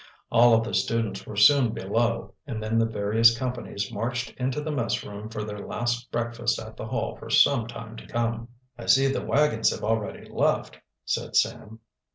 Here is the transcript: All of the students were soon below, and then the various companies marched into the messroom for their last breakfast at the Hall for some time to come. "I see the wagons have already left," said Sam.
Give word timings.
All 0.31 0.55
of 0.55 0.63
the 0.63 0.73
students 0.73 1.27
were 1.27 1.35
soon 1.35 1.73
below, 1.73 2.33
and 2.47 2.59
then 2.63 2.79
the 2.79 2.87
various 2.87 3.37
companies 3.37 3.91
marched 3.93 4.31
into 4.31 4.59
the 4.59 4.71
messroom 4.71 5.29
for 5.31 5.43
their 5.43 5.59
last 5.59 6.11
breakfast 6.11 6.57
at 6.59 6.75
the 6.75 6.87
Hall 6.87 7.15
for 7.17 7.29
some 7.29 7.67
time 7.67 7.95
to 7.97 8.07
come. 8.07 8.47
"I 8.79 8.87
see 8.87 9.09
the 9.11 9.23
wagons 9.23 9.69
have 9.69 9.83
already 9.83 10.27
left," 10.27 10.79
said 11.05 11.35
Sam. 11.35 11.81